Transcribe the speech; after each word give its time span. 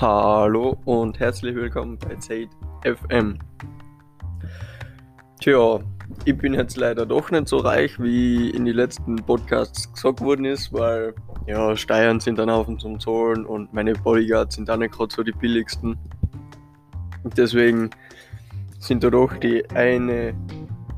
Hallo 0.00 0.76
und 0.86 1.20
herzlich 1.20 1.54
willkommen 1.54 1.96
bei 1.96 2.16
Zeit 2.16 2.48
FM. 2.82 3.38
Tja, 5.40 5.78
ich 6.24 6.36
bin 6.36 6.54
jetzt 6.54 6.76
leider 6.76 7.06
doch 7.06 7.30
nicht 7.30 7.46
so 7.46 7.58
reich, 7.58 7.96
wie 8.02 8.50
in 8.50 8.64
den 8.64 8.74
letzten 8.74 9.14
Podcasts 9.14 9.92
gesagt 9.92 10.20
worden 10.20 10.46
ist, 10.46 10.72
weil 10.72 11.14
ja, 11.46 11.76
Steuern 11.76 12.18
sind 12.18 12.40
dann 12.40 12.50
auf 12.50 12.66
zum 12.78 12.98
Zahlen 12.98 13.46
und 13.46 13.72
meine 13.72 13.92
Bodyguards 13.92 14.56
sind 14.56 14.68
auch 14.68 14.78
nicht 14.78 14.94
gerade 14.94 15.14
so 15.14 15.22
die 15.22 15.30
billigsten. 15.30 15.96
Deswegen 17.36 17.90
sind 18.80 19.04
da 19.04 19.10
doch 19.10 19.32
die 19.34 19.64
eine 19.70 20.34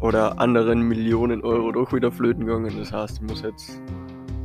oder 0.01 0.41
anderen 0.41 0.81
Millionen 0.81 1.43
Euro 1.43 1.71
doch 1.71 1.93
wieder 1.93 2.11
flöten 2.11 2.47
gegangen. 2.47 2.75
Das 2.79 2.91
heißt, 2.95 3.19
ich 3.19 3.29
muss 3.29 3.43
jetzt 3.43 3.79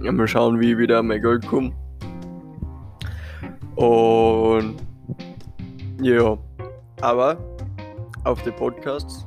mal 0.01 0.27
schauen, 0.27 0.59
wie 0.59 0.73
ich 0.73 0.77
wieder 0.77 0.99
an 0.99 1.07
mein 1.07 1.21
Geld 1.21 1.47
komme. 1.47 1.71
Und 3.75 4.75
ja, 6.01 6.37
aber 7.01 7.37
auf 8.23 8.41
den 8.43 8.55
Podcasts 8.55 9.25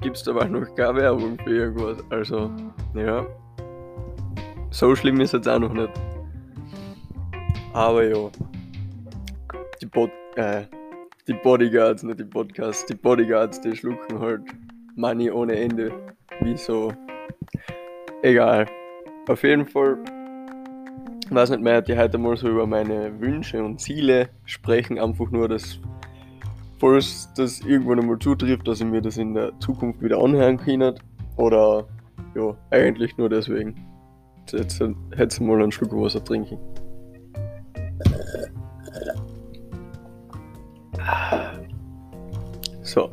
gibt 0.00 0.16
es 0.16 0.22
dabei 0.22 0.46
noch 0.46 0.74
keine 0.74 0.96
Werbung 1.00 1.38
für 1.38 1.50
irgendwas. 1.50 1.98
Also, 2.10 2.50
ja, 2.94 3.26
so 4.70 4.94
schlimm 4.94 5.20
ist 5.20 5.34
es 5.34 5.46
auch 5.46 5.58
noch 5.58 5.72
nicht. 5.72 5.92
Aber 7.72 8.04
ja, 8.04 8.30
die, 9.80 9.86
Pod 9.86 10.10
äh, 10.36 10.62
die 11.26 11.34
Bodyguards, 11.34 12.02
nicht 12.02 12.20
die 12.20 12.24
Podcasts, 12.24 12.86
die 12.86 12.94
Bodyguards, 12.94 13.60
die 13.60 13.74
schlucken 13.74 14.18
halt 14.18 14.42
Money 14.96 15.30
ohne 15.30 15.56
Ende. 15.56 15.92
Wieso? 16.40 16.92
Egal. 18.22 18.66
Auf 19.28 19.42
jeden 19.42 19.66
Fall 19.66 19.98
ich 21.24 21.34
weiß 21.34 21.50
nicht 21.50 21.62
mehr, 21.62 21.80
die 21.80 21.96
heute 21.96 22.18
mal 22.18 22.36
so 22.36 22.48
über 22.48 22.66
meine 22.66 23.18
Wünsche 23.20 23.64
und 23.64 23.80
Ziele 23.80 24.28
sprechen, 24.44 24.98
einfach 24.98 25.30
nur, 25.30 25.48
dass 25.48 25.80
falls 26.78 27.32
das 27.34 27.60
irgendwann 27.60 28.00
einmal 28.00 28.18
zutrifft, 28.18 28.68
dass 28.68 28.80
ich 28.80 28.86
mir 28.86 29.00
das 29.00 29.16
in 29.16 29.34
der 29.34 29.58
Zukunft 29.58 30.02
wieder 30.02 30.18
anhören 30.18 30.58
kann. 30.58 30.94
Oder 31.36 31.86
ja, 32.34 32.54
eigentlich 32.70 33.16
nur 33.16 33.28
deswegen. 33.28 33.74
Jetzt 34.52 34.80
hätte 35.16 35.42
mal 35.42 35.62
einen 35.62 35.72
Schluck 35.72 35.92
Wasser 35.92 36.22
trinken. 36.22 36.58
So. 42.82 43.10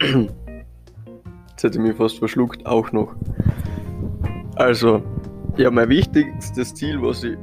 Jetzt 0.00 1.62
hätte 1.62 1.78
ich 1.78 1.84
mich 1.84 1.96
fast 1.96 2.18
verschluckt, 2.18 2.64
auch 2.64 2.90
noch. 2.92 3.14
Also, 4.56 5.02
ja, 5.56 5.70
mein 5.70 5.88
wichtigstes 5.88 6.74
Ziel, 6.74 7.00
was 7.02 7.24
ich 7.24 7.36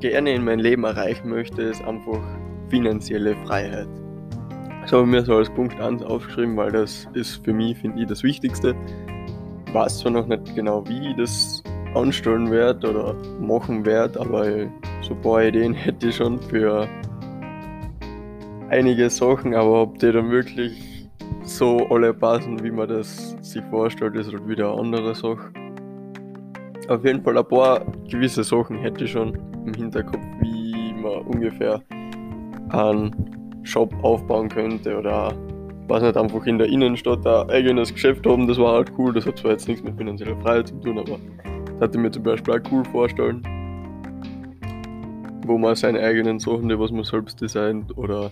gerne 0.00 0.34
in 0.34 0.44
meinem 0.44 0.60
Leben 0.60 0.84
erreichen 0.84 1.28
möchte, 1.28 1.62
ist 1.62 1.82
einfach 1.84 2.20
finanzielle 2.68 3.36
Freiheit. 3.46 3.88
Das 4.82 4.92
habe 4.92 5.02
ich 5.02 5.08
mir 5.08 5.24
so 5.24 5.36
als 5.36 5.48
Punkt 5.50 5.80
1 5.80 6.02
aufgeschrieben, 6.02 6.56
weil 6.56 6.72
das 6.72 7.08
ist 7.14 7.44
für 7.44 7.52
mich, 7.52 7.78
finde 7.78 8.02
ich, 8.02 8.08
das 8.08 8.22
Wichtigste. 8.22 8.74
Ich 9.66 9.74
weiß 9.74 10.00
zwar 10.00 10.12
noch 10.12 10.26
nicht 10.26 10.54
genau, 10.54 10.86
wie 10.88 11.10
ich 11.10 11.16
das 11.16 11.62
anstellen 11.94 12.50
werde 12.50 12.90
oder 12.90 13.14
machen 13.40 13.86
werde, 13.86 14.20
aber 14.20 14.44
so 15.02 15.14
ein 15.14 15.20
paar 15.22 15.44
Ideen 15.44 15.72
hätte 15.74 16.08
ich 16.08 16.16
schon 16.16 16.40
für 16.40 16.88
einige 18.70 19.08
Sachen, 19.08 19.54
aber 19.54 19.82
ob 19.82 19.98
die 19.98 20.10
dann 20.10 20.30
wirklich 20.30 21.08
so 21.44 21.86
alle 21.90 22.12
passen, 22.12 22.62
wie 22.62 22.70
man 22.70 22.88
das 22.88 23.36
sich 23.40 23.62
vorstellt, 23.70 24.16
ist 24.16 24.32
halt 24.32 24.48
wieder 24.48 24.72
eine 24.72 24.80
andere 24.80 25.14
Sache. 25.14 25.52
Auf 26.88 27.04
jeden 27.04 27.22
Fall 27.22 27.38
ein 27.38 27.46
paar 27.46 27.84
gewisse 28.08 28.42
Sachen 28.42 28.78
hätte 28.78 29.04
ich 29.04 29.12
schon 29.12 29.34
im 29.66 29.74
Hinterkopf, 29.74 30.24
wie 30.40 30.92
man 30.94 31.22
ungefähr 31.22 31.80
einen 32.70 33.62
Shop 33.62 33.94
aufbauen 34.02 34.48
könnte 34.48 34.98
oder 34.98 35.32
was 35.86 36.02
nicht 36.02 36.16
einfach 36.16 36.44
in 36.46 36.58
der 36.58 36.68
Innenstadt 36.68 37.24
ein 37.26 37.50
eigenes 37.50 37.92
Geschäft 37.92 38.26
haben, 38.26 38.48
das 38.48 38.58
war 38.58 38.74
halt 38.74 38.92
cool. 38.98 39.12
Das 39.12 39.26
hat 39.26 39.38
zwar 39.38 39.52
jetzt 39.52 39.68
nichts 39.68 39.84
mit 39.84 39.96
finanzieller 39.96 40.36
Freiheit 40.40 40.68
zu 40.68 40.80
tun, 40.80 40.98
aber 40.98 41.18
das 41.44 41.80
hatte 41.80 41.98
mir 41.98 42.10
zum 42.10 42.24
Beispiel 42.24 42.54
auch 42.54 42.72
cool 42.72 42.84
vorstellen. 42.86 43.42
Wo 45.46 45.58
man 45.58 45.76
seine 45.76 46.00
eigenen 46.00 46.38
Sachen, 46.38 46.68
die 46.68 46.78
was 46.78 46.90
man 46.90 47.04
selbst 47.04 47.40
designt 47.40 47.96
oder 47.96 48.30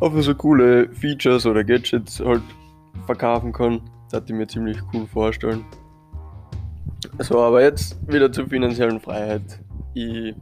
einfach 0.00 0.22
so 0.22 0.34
coole 0.34 0.88
Features 0.92 1.46
oder 1.46 1.64
Gadgets 1.64 2.20
halt 2.20 2.42
verkaufen 3.06 3.52
kann. 3.52 3.80
Das 4.04 4.20
hatte 4.20 4.32
ich 4.32 4.38
mir 4.38 4.46
ziemlich 4.46 4.78
cool 4.92 5.06
vorstellen. 5.06 5.64
So, 7.20 7.40
aber 7.40 7.62
jetzt 7.62 7.98
wieder 8.06 8.30
zur 8.30 8.46
finanziellen 8.46 9.00
Freiheit. 9.00 9.42
Ich, 9.94 10.34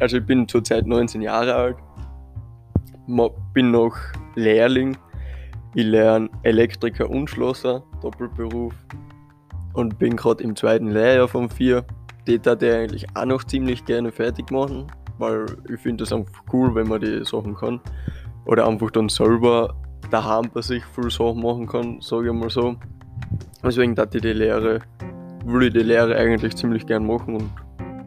also 0.00 0.16
ich 0.16 0.26
bin 0.26 0.48
zurzeit 0.48 0.84
19 0.84 1.22
Jahre 1.22 1.54
alt, 1.54 1.76
bin 3.54 3.70
noch 3.70 3.94
Lehrling. 4.34 4.96
Ich 5.74 5.84
lerne 5.84 6.28
Elektriker 6.42 7.08
und 7.08 7.30
Schlosser, 7.30 7.84
Doppelberuf 8.02 8.74
und 9.74 9.98
bin 10.00 10.16
gerade 10.16 10.42
im 10.42 10.56
zweiten 10.56 10.88
Lehrjahr 10.88 11.28
von 11.28 11.48
vier. 11.48 11.84
Die 12.26 12.44
würde 12.44 12.66
ich 12.66 12.74
eigentlich 12.74 13.06
auch 13.14 13.24
noch 13.24 13.44
ziemlich 13.44 13.84
gerne 13.84 14.10
fertig 14.10 14.50
machen, 14.50 14.88
weil 15.18 15.46
ich 15.72 15.78
finde 15.80 16.02
das 16.02 16.12
einfach 16.12 16.42
cool, 16.52 16.74
wenn 16.74 16.88
man 16.88 17.00
die 17.02 17.24
Sachen 17.24 17.54
kann. 17.54 17.80
Oder 18.46 18.66
einfach 18.66 18.90
dann 18.90 19.08
selber 19.08 19.76
daheim 20.10 20.50
bei 20.52 20.62
sich 20.62 20.84
viel 20.86 21.10
Sachen 21.10 21.40
machen 21.40 21.68
kann, 21.68 22.00
sage 22.00 22.28
ich 22.28 22.34
mal 22.34 22.50
so. 22.50 22.74
Deswegen 23.62 23.96
würde 23.96 24.16
ich 24.16 24.22
die 24.22 24.32
Lehre 24.32 24.80
würde 25.46 25.68
ich 25.68 25.72
die 25.72 25.80
Lehre 25.80 26.16
eigentlich 26.16 26.56
ziemlich 26.56 26.86
gern 26.86 27.06
machen 27.06 27.36
und 27.36 27.50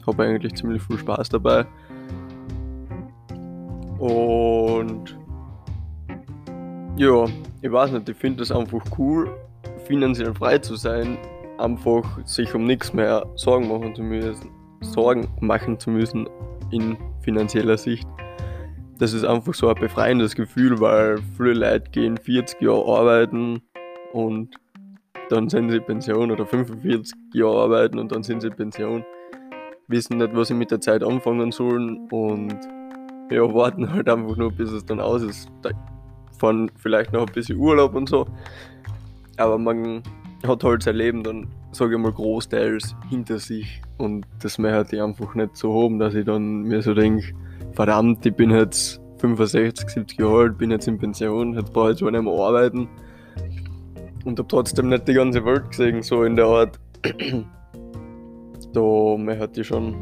habe 0.06 0.24
eigentlich 0.24 0.54
ziemlich 0.56 0.84
viel 0.84 0.98
Spaß 0.98 1.30
dabei. 1.30 1.66
Und 3.98 5.18
ja, 6.98 7.26
ich 7.62 7.72
weiß 7.72 7.92
nicht, 7.92 8.10
ich 8.10 8.18
finde 8.18 8.40
das 8.40 8.52
einfach 8.52 8.84
cool, 8.98 9.30
finanziell 9.86 10.34
frei 10.34 10.58
zu 10.58 10.76
sein, 10.76 11.18
einfach 11.58 12.04
sich 12.26 12.54
um 12.54 12.66
nichts 12.66 12.94
mehr 12.94 13.26
Sorgen 13.36 13.68
machen 13.68 13.96
zu 13.96 14.04
müssen, 14.04 14.50
Sorgen 14.82 15.28
machen 15.40 15.80
zu 15.80 15.90
müssen 15.90 16.28
in 16.72 16.98
finanzieller 17.22 17.78
Sicht. 17.78 18.08
Das 18.98 19.14
ist 19.14 19.24
einfach 19.24 19.54
so 19.54 19.70
ein 19.70 19.76
befreiendes 19.76 20.36
Gefühl, 20.36 20.80
weil 20.82 21.20
viele 21.38 21.54
Leute 21.54 21.90
gehen 21.92 22.18
40 22.18 22.62
Jahre 22.62 23.00
arbeiten 23.00 23.62
und 24.12 24.58
dann 25.30 25.48
sind 25.48 25.70
sie 25.70 25.80
Pension 25.80 26.32
oder 26.32 26.46
45 26.46 27.16
Jahre 27.34 27.64
arbeiten 27.64 28.00
und 28.00 28.12
dann 28.12 28.24
sind 28.24 28.42
sie 28.42 28.50
Pension. 28.50 29.06
Wissen 29.88 30.18
nicht, 30.18 30.36
was 30.36 30.50
sie 30.50 30.54
mit 30.54 30.72
der 30.72 30.82
Zeit 30.82 31.04
anfangen 31.04 31.52
sollen 31.52 32.08
und 32.12 32.58
ja, 33.32 33.42
warten 33.54 33.92
halt 33.94 34.10
einfach 34.10 34.36
nur, 34.36 34.52
bis 34.52 34.72
es 34.72 34.86
dann 34.86 35.00
aus 35.00 35.22
ist. 35.22 35.50
Da 35.62 35.70
fahren 36.40 36.72
vielleicht 36.78 37.14
noch 37.14 37.28
ein 37.28 37.34
bisschen 37.34 37.58
Urlaub 37.58 37.96
und 37.96 38.10
so. 38.10 38.26
Aber 39.38 39.58
man 39.58 40.04
hat 40.46 40.64
halt 40.64 40.84
sein 40.84 40.96
Leben 40.96 41.24
dann, 41.24 41.48
sage 41.72 41.96
ich 41.96 42.02
mal, 42.02 42.12
großteils 42.12 42.96
hinter 43.10 43.38
sich. 43.38 43.82
Und 43.98 44.26
das 44.42 44.58
möchte 44.58 44.96
ich 44.96 45.02
einfach 45.02 45.36
nicht 45.36 45.56
so 45.56 45.84
haben, 45.84 46.00
dass 46.00 46.16
ich 46.16 46.26
dann 46.26 46.64
mir 46.64 46.82
so 46.82 46.94
denke, 46.94 47.34
verdammt, 47.74 48.26
ich 48.26 48.34
bin 48.34 48.50
jetzt 48.50 49.00
65, 49.20 49.90
70 49.90 50.20
Jahre 50.20 50.40
alt, 50.40 50.58
bin 50.58 50.72
jetzt 50.72 50.88
in 50.88 50.98
Pension, 50.98 51.54
jetzt 51.54 51.74
brauche 51.74 51.92
ich 51.92 51.98
zwar 51.98 52.12
nicht 52.12 52.24
mehr 52.24 52.34
arbeiten 52.34 52.90
und 54.26 54.38
habe 54.40 54.48
trotzdem 54.48 54.90
nicht 54.90 55.08
die 55.08 55.14
ganze 55.14 55.44
Welt 55.46 55.70
gesehen, 55.70 56.02
so 56.02 56.24
in 56.24 56.36
der 56.36 56.46
Art. 56.46 56.80
da 58.74 59.18
möchte 59.18 59.62
ich 59.62 59.68
schon 59.68 59.96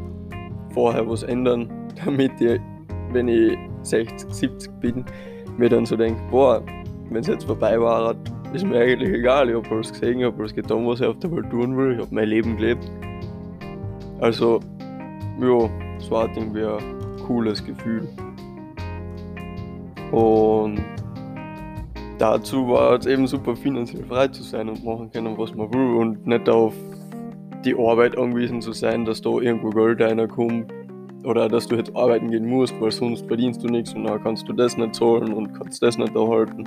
vorher 0.74 1.08
was 1.08 1.22
ändern, 1.22 1.68
damit 2.04 2.40
ich, 2.40 2.60
wenn 3.12 3.28
ich 3.28 3.58
60, 3.82 4.32
70 4.32 4.80
bin, 4.80 5.04
mir 5.56 5.68
dann 5.68 5.86
so 5.86 5.96
denke, 5.96 6.20
boah, 6.30 6.62
wenn 7.10 7.20
es 7.20 7.26
jetzt 7.26 7.44
vorbei 7.44 7.80
war, 7.80 8.14
ist 8.52 8.64
mir 8.64 8.80
eigentlich 8.80 9.12
egal, 9.12 9.48
ich 9.48 9.56
habe 9.56 9.68
alles 9.74 9.92
gesehen, 9.92 10.20
ich 10.20 10.24
habe 10.24 10.38
alles 10.38 10.54
getan, 10.54 10.86
was 10.86 11.00
ich 11.00 11.06
auf 11.06 11.18
der 11.18 11.30
Welt 11.32 11.50
tun 11.50 11.76
will, 11.76 11.94
ich 11.94 11.98
habe 11.98 12.14
mein 12.14 12.28
Leben 12.28 12.56
gelebt. 12.56 12.90
Also, 14.20 14.60
ja, 15.40 15.70
es 15.98 16.10
war 16.10 16.28
irgendwie 16.34 16.64
ein 16.64 17.16
cooles 17.26 17.64
Gefühl. 17.64 18.08
Und 20.10 20.80
dazu 22.18 22.68
war 22.68 22.98
es 22.98 23.06
eben 23.06 23.26
super 23.26 23.56
finanziell 23.56 24.04
frei 24.04 24.28
zu 24.28 24.42
sein 24.42 24.68
und 24.68 24.84
machen 24.84 25.10
können, 25.10 25.38
was 25.38 25.54
man 25.54 25.72
will 25.72 25.96
und 25.96 26.26
nicht 26.26 26.48
auf 26.48 26.74
die 27.64 27.74
Arbeit 27.74 28.16
angewiesen 28.18 28.60
zu 28.60 28.72
sein, 28.72 29.04
dass 29.04 29.22
da 29.22 29.30
irgendwo 29.30 29.70
Geld 29.70 30.00
reinkommt 30.00 30.72
oder 31.24 31.48
dass 31.48 31.66
du 31.66 31.76
jetzt 31.76 31.94
arbeiten 31.96 32.30
gehen 32.30 32.48
musst, 32.48 32.78
weil 32.80 32.90
sonst 32.90 33.26
verdienst 33.26 33.62
du 33.62 33.68
nichts 33.68 33.94
und 33.94 34.04
dann 34.04 34.22
kannst 34.22 34.48
du 34.48 34.52
das 34.52 34.76
nicht 34.76 34.94
zahlen 34.94 35.32
und 35.32 35.52
kannst 35.54 35.82
das 35.82 35.98
nicht 35.98 36.14
erhalten. 36.14 36.64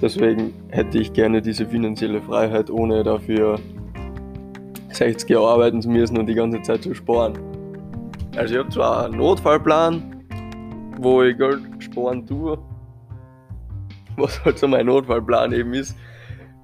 Deswegen 0.00 0.52
hätte 0.70 0.98
ich 0.98 1.12
gerne 1.12 1.40
diese 1.40 1.64
finanzielle 1.64 2.20
Freiheit, 2.20 2.70
ohne 2.70 3.02
dafür 3.02 3.58
60 4.90 5.30
Jahre 5.30 5.48
arbeiten 5.48 5.80
zu 5.80 5.88
müssen 5.88 6.18
und 6.18 6.26
die 6.26 6.34
ganze 6.34 6.60
Zeit 6.62 6.82
zu 6.82 6.94
sparen. 6.94 7.38
Also 8.36 8.54
ich 8.54 8.60
habe 8.60 8.70
zwar 8.70 9.06
einen 9.06 9.18
Notfallplan, 9.18 10.24
wo 10.98 11.22
ich 11.22 11.38
Geld 11.38 11.62
sparen 11.78 12.26
tue, 12.26 12.58
was 14.16 14.44
halt 14.44 14.58
so 14.58 14.68
mein 14.68 14.86
Notfallplan 14.86 15.52
eben 15.52 15.74
ist, 15.74 15.96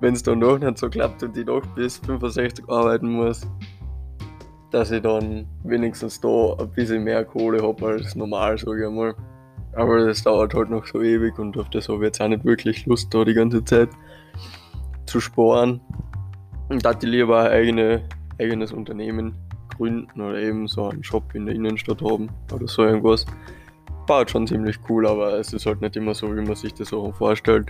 wenn 0.00 0.14
es 0.14 0.22
dann 0.22 0.40
doch 0.40 0.58
nicht 0.58 0.78
so 0.78 0.88
klappt 0.88 1.22
und 1.22 1.36
ich 1.36 1.46
doch 1.46 1.64
bis 1.74 1.98
65 1.98 2.68
arbeiten 2.68 3.10
muss, 3.10 3.46
dass 4.70 4.90
ich 4.90 5.02
dann 5.02 5.46
wenigstens 5.64 6.20
da 6.20 6.54
ein 6.58 6.70
bisschen 6.70 7.04
mehr 7.04 7.24
Kohle 7.24 7.62
habe 7.62 7.86
als 7.86 8.14
normal, 8.14 8.58
sage 8.58 8.86
ich 8.86 8.92
mal. 8.92 9.14
Aber 9.72 10.06
das 10.06 10.22
dauert 10.22 10.54
halt 10.54 10.70
noch 10.70 10.86
so 10.86 11.02
ewig 11.02 11.38
und 11.38 11.56
auf 11.58 11.70
das 11.70 11.88
habe 11.88 11.98
ich 11.98 12.04
jetzt 12.04 12.20
auch 12.20 12.28
nicht 12.28 12.44
wirklich 12.44 12.86
Lust, 12.86 13.12
da 13.12 13.24
die 13.24 13.34
ganze 13.34 13.64
Zeit 13.64 13.90
zu 15.06 15.20
sparen. 15.20 15.80
Und 16.68 16.84
da 16.84 16.92
die 16.92 17.06
lieber 17.06 17.40
ein 17.44 17.52
eigene, 17.52 18.02
eigenes 18.38 18.72
Unternehmen 18.72 19.34
gründen 19.76 20.20
oder 20.20 20.38
eben 20.38 20.66
so 20.68 20.88
einen 20.88 21.04
Shop 21.04 21.34
in 21.34 21.46
der 21.46 21.54
Innenstadt 21.54 22.02
haben 22.02 22.28
oder 22.52 22.66
so 22.68 22.82
irgendwas. 22.82 23.24
Halt 24.08 24.30
schon 24.30 24.46
ziemlich 24.46 24.78
cool, 24.88 25.06
aber 25.06 25.38
es 25.38 25.52
ist 25.52 25.66
halt 25.66 25.82
nicht 25.82 25.94
immer 25.96 26.14
so, 26.14 26.34
wie 26.34 26.40
man 26.40 26.54
sich 26.54 26.72
das 26.72 26.92
auch 26.94 27.14
vorstellt. 27.14 27.68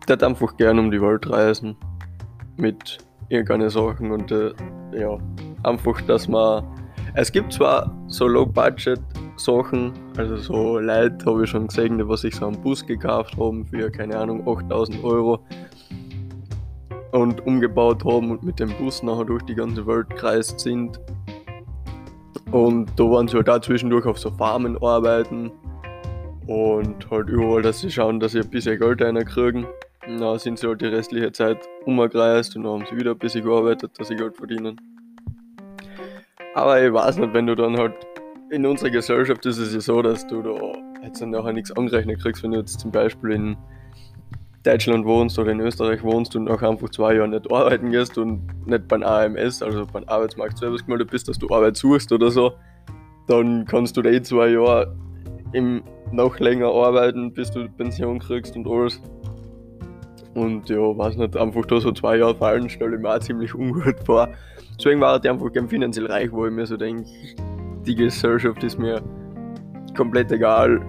Ich 0.00 0.08
würde 0.08 0.26
einfach 0.26 0.56
gerne 0.56 0.80
um 0.80 0.92
die 0.92 1.02
Welt 1.02 1.28
reisen 1.28 1.76
mit 2.56 2.98
irgendeinen 3.28 3.68
Sachen 3.68 4.12
und 4.12 4.30
äh, 4.30 4.52
ja, 4.92 5.18
einfach, 5.64 6.00
dass 6.02 6.28
man. 6.28 6.64
Es 7.14 7.32
gibt 7.32 7.52
zwar 7.52 7.90
so 8.08 8.28
Low-Budget 8.28 9.00
Sachen, 9.36 9.92
also 10.16 10.36
so 10.36 10.78
Leute 10.78 11.26
habe 11.26 11.44
ich 11.44 11.50
schon 11.50 11.66
gesehen, 11.66 11.98
die 11.98 12.16
sich 12.16 12.34
so 12.34 12.46
einen 12.46 12.60
Bus 12.60 12.84
gekauft 12.86 13.36
haben 13.36 13.66
für, 13.66 13.90
keine 13.90 14.16
Ahnung, 14.16 14.46
8000 14.46 15.02
Euro 15.02 15.40
und 17.12 17.44
umgebaut 17.46 18.04
haben 18.04 18.30
und 18.30 18.42
mit 18.42 18.60
dem 18.60 18.70
Bus 18.78 19.02
nachher 19.02 19.24
durch 19.24 19.42
die 19.44 19.54
ganze 19.54 19.86
Welt 19.86 20.08
gereist 20.10 20.60
sind. 20.60 21.00
Und 22.52 22.90
da 22.96 23.04
waren 23.04 23.28
sie 23.28 23.36
halt 23.36 23.48
auch 23.48 23.60
zwischendurch 23.60 24.06
auf 24.06 24.18
so 24.18 24.30
Farmen 24.30 24.78
arbeiten 24.82 25.50
und 26.46 27.10
halt 27.10 27.28
überall, 27.28 27.62
dass 27.62 27.80
sie 27.80 27.90
schauen, 27.90 28.20
dass 28.20 28.32
sie 28.32 28.40
ein 28.40 28.50
bisschen 28.50 28.78
Geld 28.78 29.02
reinkriegen. 29.02 29.66
Dann 30.06 30.38
sind 30.38 30.58
sie 30.58 30.68
halt 30.68 30.80
die 30.80 30.86
restliche 30.86 31.32
Zeit 31.32 31.58
umgereist 31.84 32.54
und 32.56 32.62
dann 32.62 32.72
haben 32.72 32.86
sie 32.88 32.96
wieder 32.96 33.12
ein 33.12 33.18
bisschen 33.18 33.44
gearbeitet, 33.44 33.92
dass 33.98 34.08
sie 34.08 34.14
Geld 34.14 34.36
verdienen. 34.36 34.80
Aber 36.54 36.80
ich 36.82 36.92
weiß 36.92 37.18
nicht, 37.18 37.34
wenn 37.34 37.46
du 37.46 37.56
dann 37.56 37.76
halt 37.76 37.94
in 38.50 38.64
unserer 38.64 38.90
Gesellschaft 38.90 39.44
ist 39.44 39.58
es 39.58 39.74
ja 39.74 39.80
so, 39.80 40.00
dass 40.02 40.26
du 40.26 40.40
da 40.42 40.54
jetzt 41.02 41.20
dann 41.20 41.30
nachher 41.30 41.52
nichts 41.52 41.72
angerechnet 41.72 42.20
kriegst, 42.20 42.44
wenn 42.44 42.52
du 42.52 42.58
jetzt 42.58 42.78
zum 42.78 42.92
Beispiel 42.92 43.32
in 43.32 43.56
Deutschland 44.66 45.06
wohnst 45.06 45.38
oder 45.38 45.52
in 45.52 45.60
Österreich 45.60 46.02
wohnst 46.02 46.34
und 46.34 46.50
auch 46.50 46.60
einfach 46.62 46.90
zwei 46.90 47.14
Jahre 47.14 47.28
nicht 47.28 47.50
arbeiten 47.52 47.90
gehst 47.90 48.18
und 48.18 48.42
nicht 48.66 48.88
beim 48.88 49.02
AMS, 49.02 49.62
also 49.62 49.86
beim 49.92 50.04
Arbeitsmarktservice 50.06 50.84
gemeldet 50.84 51.10
bist, 51.10 51.28
dass 51.28 51.38
du 51.38 51.48
Arbeit 51.50 51.76
suchst 51.76 52.12
oder 52.12 52.30
so, 52.30 52.52
dann 53.28 53.64
kannst 53.64 53.96
du 53.96 54.02
da 54.02 54.10
eh 54.10 54.22
zwei 54.22 54.48
Jahre 54.48 54.96
im 55.52 55.82
noch 56.12 56.38
länger 56.38 56.68
arbeiten, 56.68 57.32
bis 57.32 57.50
du 57.50 57.68
Pension 57.68 58.18
kriegst 58.18 58.56
und 58.56 58.66
alles. 58.66 59.00
Und 60.34 60.68
ja, 60.68 60.76
weiß 60.76 61.16
nicht, 61.16 61.36
einfach 61.36 61.64
da 61.66 61.80
so 61.80 61.92
zwei 61.92 62.18
Jahre 62.18 62.34
fallen, 62.34 62.68
stelle 62.68 62.96
ich 62.96 63.02
mir 63.02 63.14
auch 63.14 63.20
ziemlich 63.20 63.54
ungut 63.54 63.96
vor. 64.04 64.28
Deswegen 64.78 65.00
war 65.00 65.18
ich 65.22 65.30
einfach 65.30 65.50
gern 65.52 65.68
finanziell 65.68 66.06
reich, 66.06 66.30
wo 66.30 66.46
ich 66.46 66.52
mir 66.52 66.66
so 66.66 66.76
denke, 66.76 67.08
die 67.86 67.94
Gesellschaft 67.94 68.62
ist 68.62 68.78
mir 68.78 69.00
komplett 69.96 70.30
egal, 70.30 70.80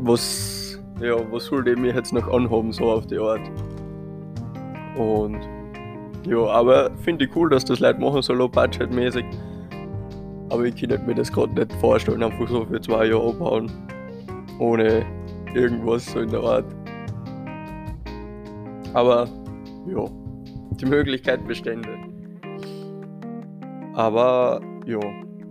was 0.00 0.59
ja, 1.00 1.16
was 1.32 1.46
soll 1.46 1.64
die 1.64 1.76
mir 1.76 1.94
jetzt 1.94 2.12
noch 2.12 2.28
anhaben, 2.32 2.72
so 2.72 2.90
auf 2.90 3.06
die 3.06 3.18
Art. 3.18 3.40
Und 4.96 5.40
ja, 6.26 6.38
aber 6.46 6.90
finde 7.02 7.24
ich 7.24 7.34
cool, 7.34 7.48
dass 7.48 7.64
das 7.64 7.80
Leute 7.80 8.00
machen, 8.00 8.20
so 8.22 8.34
low-budget-mäßig. 8.34 9.24
Aber 10.50 10.64
ich 10.64 10.76
kann 10.76 11.06
mir 11.06 11.14
das 11.14 11.32
gerade 11.32 11.54
nicht 11.54 11.72
vorstellen, 11.74 12.22
einfach 12.22 12.48
so 12.48 12.64
für 12.66 12.80
zwei 12.80 13.06
Jahre 13.06 13.28
abhauen. 13.30 13.70
Ohne 14.58 15.06
irgendwas 15.54 16.06
so 16.06 16.20
in 16.20 16.30
der 16.30 16.40
Art. 16.40 16.66
Aber 18.92 19.28
ja, 19.86 20.04
die 20.72 20.86
Möglichkeit 20.86 21.46
bestände. 21.46 21.88
Aber 23.94 24.60
ja, 24.86 24.98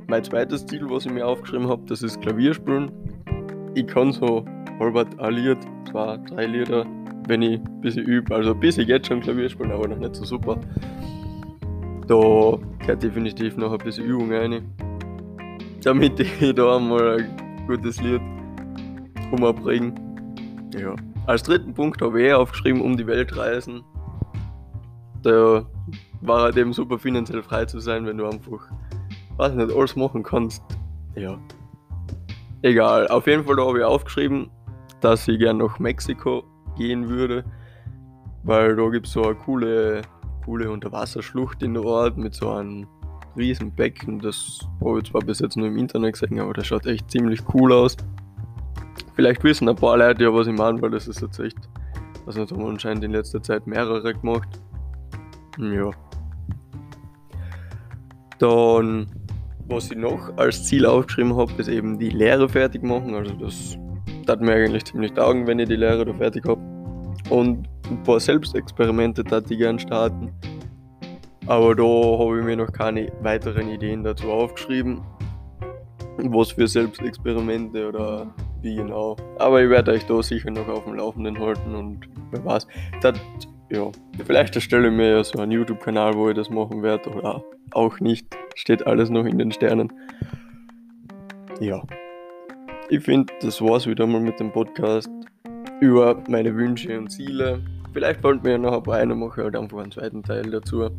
mein 0.07 0.23
zweites 0.23 0.65
Ziel, 0.65 0.89
was 0.89 1.05
ich 1.05 1.11
mir 1.11 1.25
aufgeschrieben 1.25 1.67
habe, 1.67 1.81
das 1.87 2.03
ist 2.03 2.21
Klavierspielen. 2.21 2.91
Ich 3.75 3.87
kann 3.87 4.11
so 4.11 4.43
Ein 4.79 5.33
Lied, 5.33 5.57
zwei, 5.91 6.17
drei 6.17 6.45
Lieder, 6.45 6.85
wenn 7.27 7.41
ich 7.41 7.59
ein 7.59 7.81
bisschen 7.81 8.05
übe. 8.05 8.33
Also 8.33 8.53
ein 8.53 8.59
bisschen 8.59 8.87
jetzt 8.87 9.07
schon 9.07 9.19
Klavier 9.19 9.49
spielen, 9.49 9.71
aber 9.71 9.89
noch 9.89 9.97
nicht 9.97 10.15
so 10.15 10.23
super. 10.23 10.57
Da 12.07 12.57
gehört 12.79 13.03
definitiv 13.03 13.57
noch 13.57 13.73
ein 13.73 13.77
bisschen 13.77 14.05
Übung 14.05 14.31
rein. 14.31 14.63
Damit 15.83 16.19
ich 16.19 16.55
da 16.55 16.77
einmal 16.77 17.19
ein 17.19 17.67
gutes 17.67 18.01
Lied 18.01 18.21
umbringe. 19.31 19.93
Ja. 20.77 20.95
Als 21.27 21.43
dritten 21.43 21.73
Punkt 21.73 22.01
habe 22.01 22.21
ich 22.21 22.29
eh 22.29 22.33
aufgeschrieben, 22.33 22.81
um 22.81 22.95
die 22.95 23.05
Welt 23.05 23.35
reisen. 23.37 23.83
Da 25.23 25.65
war 26.21 26.41
halt 26.41 26.57
eben 26.57 26.71
super 26.71 26.97
finanziell 26.97 27.43
frei 27.43 27.65
zu 27.65 27.79
sein, 27.79 28.05
wenn 28.05 28.17
du 28.17 28.25
einfach, 28.25 28.71
weiß 29.37 29.53
nicht, 29.53 29.75
alles 29.75 29.95
machen 29.97 30.23
kannst. 30.23 30.63
Ja. 31.15 31.37
Egal, 32.61 33.07
auf 33.09 33.27
jeden 33.27 33.43
Fall 33.43 33.57
da 33.57 33.65
habe 33.65 33.79
ich 33.79 33.83
aufgeschrieben, 33.83 34.49
dass 35.01 35.27
ich 35.27 35.39
gerne 35.39 35.63
nach 35.63 35.79
Mexiko 35.79 36.43
gehen 36.77 37.07
würde, 37.07 37.43
weil 38.43 38.75
da 38.75 38.89
gibt 38.89 39.07
es 39.07 39.13
so 39.13 39.23
eine 39.23 39.35
coole, 39.35 40.01
coole 40.45 40.71
Unterwasserschlucht 40.71 41.63
in 41.63 41.73
der 41.73 41.83
Ort 41.83 42.17
mit 42.17 42.35
so 42.35 42.49
einem 42.51 42.87
riesen 43.37 43.73
Becken. 43.73 44.19
Das 44.19 44.59
habe 44.83 44.99
ich 44.99 45.09
zwar 45.09 45.21
bis 45.21 45.39
jetzt 45.39 45.57
nur 45.57 45.67
im 45.67 45.77
Internet 45.77 46.13
gesehen, 46.13 46.39
aber 46.39 46.53
das 46.53 46.67
schaut 46.67 46.85
echt 46.85 47.09
ziemlich 47.11 47.41
cool 47.53 47.73
aus. 47.73 47.95
Vielleicht 49.15 49.43
wissen 49.43 49.67
ein 49.67 49.75
paar 49.75 49.97
Leute 49.97 50.23
ja, 50.23 50.33
was 50.33 50.47
ich 50.47 50.57
meine, 50.57 50.81
weil 50.81 50.91
das 50.91 51.07
ist 51.07 51.21
jetzt 51.21 51.39
echt, 51.39 51.57
also 52.25 52.41
das 52.41 52.51
haben 52.51 52.65
anscheinend 52.65 53.03
in 53.03 53.11
letzter 53.11 53.41
Zeit 53.41 53.67
mehrere 53.67 54.13
gemacht. 54.13 54.61
Ja. 55.57 55.91
Dann, 58.37 59.07
was 59.67 59.91
ich 59.91 59.97
noch 59.97 60.37
als 60.37 60.63
Ziel 60.65 60.85
aufgeschrieben 60.85 61.35
habe, 61.35 61.51
ist 61.57 61.67
eben 61.67 61.99
die 61.99 62.09
Lehre 62.09 62.47
fertig 62.47 62.81
machen. 62.81 63.13
Also 63.13 63.33
das 63.33 63.77
hat 64.29 64.41
mir 64.41 64.53
eigentlich 64.53 64.85
ziemlich 64.85 65.13
taugen, 65.13 65.47
wenn 65.47 65.59
ich 65.59 65.67
die 65.67 65.75
Lehre 65.75 66.05
da 66.05 66.13
fertig 66.13 66.47
habe. 66.47 66.61
Und 67.29 67.67
ein 67.89 68.03
paar 68.03 68.19
Selbstexperimente 68.19 69.23
tat 69.23 69.49
ich 69.51 69.57
gern 69.57 69.79
starten. 69.79 70.31
Aber 71.47 71.75
da 71.75 71.83
habe 71.83 72.39
ich 72.39 72.45
mir 72.45 72.55
noch 72.55 72.71
keine 72.71 73.11
weiteren 73.21 73.69
Ideen 73.69 74.03
dazu 74.03 74.31
aufgeschrieben. 74.31 75.01
Was 76.17 76.51
für 76.51 76.67
Selbstexperimente 76.67 77.87
oder 77.87 78.33
wie 78.61 78.75
genau. 78.75 79.15
Aber 79.37 79.63
ich 79.63 79.69
werde 79.69 79.91
euch 79.91 80.05
da 80.05 80.21
sicher 80.21 80.51
noch 80.51 80.67
auf 80.67 80.83
dem 80.83 80.95
Laufenden 80.95 81.39
halten 81.39 81.75
und 81.75 82.07
wer 82.31 82.43
weiß. 82.43 82.67
Das, 83.01 83.17
ja, 83.71 83.89
vielleicht 84.25 84.55
erstelle 84.55 84.89
ich 84.89 84.93
mir 84.93 85.09
ja 85.09 85.23
so 85.23 85.39
einen 85.39 85.51
YouTube-Kanal, 85.51 86.13
wo 86.15 86.29
ich 86.29 86.35
das 86.35 86.49
machen 86.49 86.83
werde 86.83 87.09
oder 87.09 87.43
auch 87.71 87.99
nicht. 87.99 88.27
Steht 88.55 88.85
alles 88.85 89.09
noch 89.09 89.25
in 89.25 89.37
den 89.37 89.51
Sternen. 89.51 89.91
Ja 91.61 91.81
ich 92.89 93.03
finde, 93.03 93.31
das 93.41 93.61
war's 93.61 93.85
wieder 93.85 94.07
mal 94.07 94.19
mit 94.19 94.39
dem 94.39 94.51
Podcast 94.51 95.09
über 95.79 96.21
meine 96.27 96.55
Wünsche 96.55 96.97
und 96.97 97.09
Ziele. 97.09 97.61
Vielleicht 97.93 98.23
wollt 98.23 98.43
mir 98.43 98.51
ja 98.51 98.57
noch 98.57 98.73
ein 98.73 98.83
paar 98.83 98.95
eine 98.95 99.15
machen, 99.15 99.43
halt 99.43 99.55
einfach 99.55 99.77
einen 99.77 99.91
zweiten 99.91 100.23
Teil 100.23 100.49
dazu. 100.49 100.89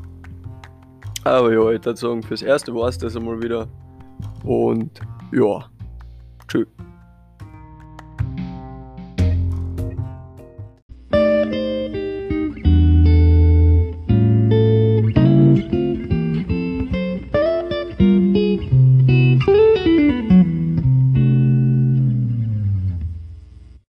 Aber 1.25 1.53
ja, 1.53 1.71
ich 1.73 1.85
würde 1.85 1.97
sagen, 1.97 2.23
fürs 2.23 2.43
erste 2.43 2.75
war 2.75 2.89
es 2.89 2.99
das 2.99 3.17
einmal 3.17 3.43
wieder. 3.43 3.67
Und 4.45 5.01
ja, 5.33 5.69
tschüss. 6.49 6.67